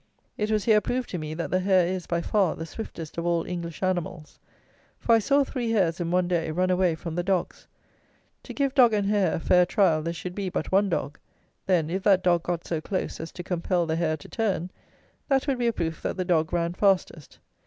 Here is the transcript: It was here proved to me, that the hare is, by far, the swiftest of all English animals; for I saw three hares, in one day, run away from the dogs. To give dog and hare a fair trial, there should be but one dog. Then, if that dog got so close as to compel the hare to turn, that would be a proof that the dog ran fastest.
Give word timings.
It 0.35 0.49
was 0.49 0.63
here 0.65 0.81
proved 0.81 1.09
to 1.11 1.19
me, 1.19 1.35
that 1.35 1.51
the 1.51 1.59
hare 1.59 1.85
is, 1.85 2.07
by 2.07 2.21
far, 2.23 2.55
the 2.55 2.65
swiftest 2.65 3.19
of 3.19 3.25
all 3.27 3.45
English 3.45 3.83
animals; 3.83 4.39
for 4.97 5.13
I 5.13 5.19
saw 5.19 5.43
three 5.43 5.69
hares, 5.69 5.99
in 5.99 6.09
one 6.09 6.27
day, 6.27 6.49
run 6.49 6.71
away 6.71 6.95
from 6.95 7.13
the 7.13 7.21
dogs. 7.21 7.67
To 8.41 8.51
give 8.51 8.73
dog 8.73 8.93
and 8.93 9.05
hare 9.05 9.35
a 9.35 9.39
fair 9.39 9.63
trial, 9.63 10.01
there 10.01 10.11
should 10.11 10.33
be 10.33 10.49
but 10.49 10.71
one 10.71 10.89
dog. 10.89 11.19
Then, 11.67 11.91
if 11.91 12.01
that 12.01 12.23
dog 12.23 12.41
got 12.41 12.65
so 12.65 12.81
close 12.81 13.19
as 13.19 13.31
to 13.33 13.43
compel 13.43 13.85
the 13.85 13.95
hare 13.95 14.17
to 14.17 14.27
turn, 14.27 14.71
that 15.27 15.45
would 15.45 15.59
be 15.59 15.67
a 15.67 15.73
proof 15.73 16.01
that 16.01 16.17
the 16.17 16.25
dog 16.25 16.51
ran 16.51 16.73
fastest. 16.73 17.37